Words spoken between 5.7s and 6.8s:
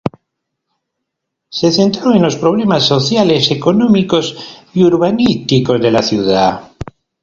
de la ciudad.